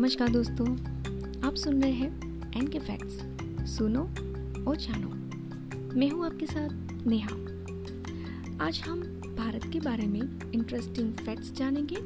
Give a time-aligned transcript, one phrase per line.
[0.00, 0.66] नमस्कार दोस्तों,
[1.44, 4.00] आप सुन रहे हैं एन के फैक्ट्स सुनो
[4.70, 5.08] और जानो।
[5.96, 7.34] मैं हूँ आपके साथ नेहा।
[8.66, 9.00] आज हम
[9.38, 10.20] भारत के बारे में
[10.54, 11.96] इंटरेस्टिंग फैक्ट्स जानेंगे,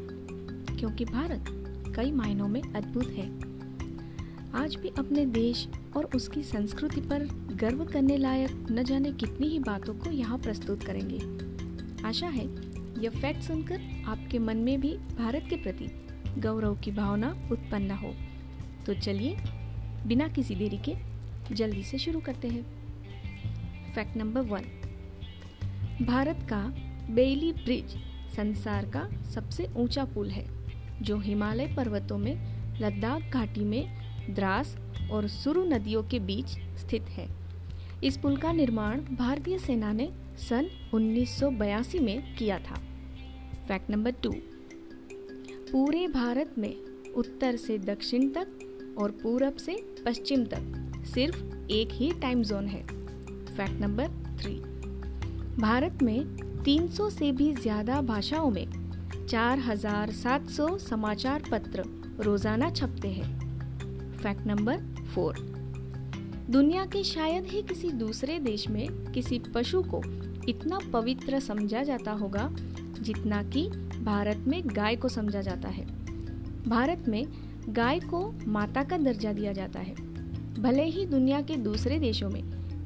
[0.76, 1.44] क्योंकि भारत
[1.96, 3.29] कई मायनों में अद्भुत है।
[4.54, 5.66] आज भी अपने देश
[5.96, 10.82] और उसकी संस्कृति पर गर्व करने लायक न जाने कितनी ही बातों को यहाँ प्रस्तुत
[10.82, 11.20] करेंगे।
[12.08, 12.46] आशा है,
[13.02, 15.90] यह फैक्ट सुनकर आपके मन में भी भारत के प्रति
[16.38, 18.14] गौरव की भावना उत्पन्न हो।
[18.86, 19.36] तो चलिए,
[20.06, 20.94] बिना किसी देरी के
[21.54, 22.62] जल्दी से शुरू करते हैं।
[23.94, 24.62] फैक्ट नंबर वन
[26.02, 26.75] भारत का
[27.11, 27.96] बेली ब्रिज
[28.36, 30.46] संसार का सबसे ऊँचा पुल है,
[31.02, 32.34] जो हिमालय पर्वतों में,
[32.80, 33.97] लद्दाख घाटी में,
[34.34, 34.77] द्रास
[35.11, 36.47] और सुरु नदियों के बीच
[36.78, 37.28] स्थित है।
[38.05, 42.75] इस पुल का निर्माण भारतीय सेना ने सन 1982 में किया था।
[43.69, 44.34] फैक्ट नंबर टू
[45.70, 46.75] पूरे भारत में
[47.17, 52.83] उत्तर से दक्षिण तक और पूरब से पश्चिम तक सिर्फ़ एक ही टाइम जोन है।
[53.47, 54.09] फैक्ट नंबर
[54.41, 54.55] थ्री
[55.59, 58.67] भारत में 300 से भी ज़्यादा भाषाओं में
[59.27, 61.84] 4,700 समाचार पत्र
[62.21, 64.78] रोज़ाना छपते हैं। फैक्ट नंबर
[65.15, 65.39] फोर
[66.51, 70.03] दुनिया के शायद ही किसी दूसरे देश में किसी पशु को
[70.49, 72.49] इतना पवित्र समझा जाता होगा
[73.05, 73.69] जितना कि
[74.02, 75.86] भारत में गाय को समझा जाता है।
[76.69, 77.27] भारत में
[77.69, 79.94] गाय को माता का दर्जा दिया जाता है।
[80.55, 82.42] भले ही दुनिया के दूसरे देशों में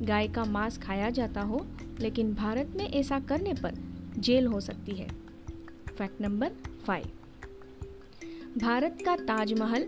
[0.08, 1.66] गाय का मांस खाया जाता हो,
[2.00, 3.74] लेकिन भारत में ऐसा करने पर
[4.18, 5.08] जेल हो सकती है।
[5.98, 6.50] Fact number
[6.86, 7.04] five.
[8.58, 9.84] भारत का ताजमहल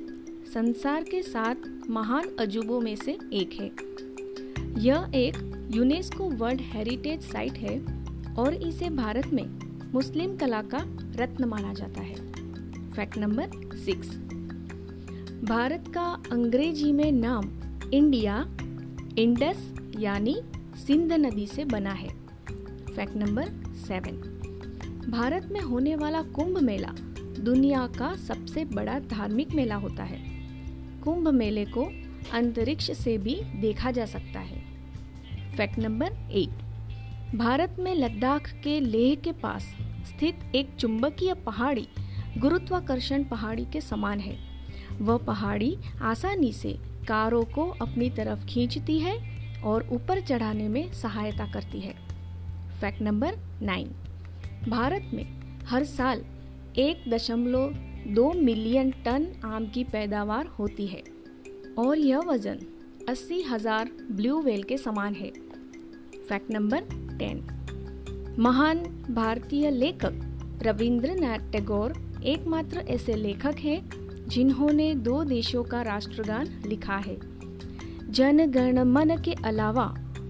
[0.54, 3.70] संसार के सात महान अजूबों में से एक है।
[4.82, 7.78] यह एक यूनेस्को वर्ल्ड हेरिटेज साइट है
[8.34, 9.59] और इसे भारत में
[9.94, 10.78] मुस्लिम कला का
[11.16, 12.14] रत्न माना जाता है।
[12.90, 14.08] फैक्ट नंबर सिक्स
[15.44, 17.48] भारत का अंग्रेज़ी में नाम
[17.94, 18.36] इंडिया,
[19.18, 20.36] इंडस यानी
[20.76, 22.08] सिंध नदी से बना है।
[22.96, 24.22] फैक्ट नंबर सेवन
[25.10, 26.94] भारत में होने वाला कुंभ मेला
[27.40, 30.22] दुनिया का सबसे बड़ा धार्मिक मेला होता है।
[31.00, 31.90] कुंभ मेले को
[32.32, 34.64] अंतरिक्ष से भी देखा जा सकता है।
[35.56, 36.68] फैक्ट नंबर एट
[37.36, 39.74] भारत में लद्दाख के लेह के पास
[40.06, 41.86] स्थित एक चुंबकीय पहाड़ी
[42.38, 44.36] गुरुत्वाकर्षण पहाड़ी के समान है।
[45.00, 46.72] वह पहाड़ी आसानी से
[47.08, 49.16] कारों को अपनी तरफ़ खींचती है
[49.62, 51.94] और ऊपर चढ़ाने में सहायता करती है।
[52.80, 53.88] Fact number nine.
[54.68, 55.24] भारत में
[55.66, 56.24] हर साल
[56.78, 57.74] एक दशमलव
[58.06, 61.02] दो मिलियन टन आम की पैदावार होती है
[61.78, 62.58] और यह वज़न
[63.08, 65.30] अस्सी हज़ार ब्लू वेल के समान है।
[66.28, 66.88] Fact number
[67.18, 67.46] ten.
[68.38, 68.78] महान
[69.10, 71.92] भारतीय लेखक रविंद्रनाथ टैगोर
[72.24, 77.16] एकमात्र ऐसे लेखक हैं जिन्होंने दो देशों का राष्ट्रगान लिखा है।
[78.10, 79.84] जन गण मन के अलावा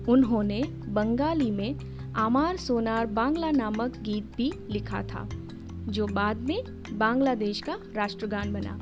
[0.09, 1.79] उन्होंने बंगाली में
[2.17, 5.29] आमार सोनार बांग्ला नामक गीत भी लिखा था,
[5.89, 6.63] जो बाद में
[6.93, 8.81] बांग्लादेश का राष्ट्रगान बना।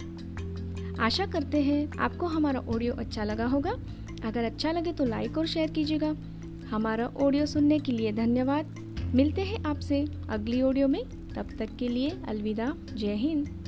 [1.05, 3.77] आशा करते हैं आपको हमारा ऑडियो अच्छा लगा होगा।
[4.25, 6.15] अगर अच्छा लगे तो लाइक और शेयर कीजिएगा।
[6.71, 8.75] हमारा ऑडियो सुनने के लिए धन्यवाद।
[9.15, 11.05] मिलते हैं आपसे अगली ऑडियो में।
[11.37, 13.68] तब तक के लिए अलविदा। जय हिंद।